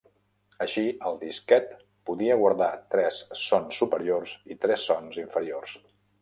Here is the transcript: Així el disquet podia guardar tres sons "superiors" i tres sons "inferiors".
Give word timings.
Així 0.65 0.83
el 1.09 1.17
disquet 1.23 1.69
podia 2.11 2.37
guardar 2.39 2.69
tres 2.95 3.19
sons 3.43 3.79
"superiors" 3.83 4.35
i 4.57 4.59
tres 4.65 4.89
sons 4.91 5.21
"inferiors". 5.27 5.79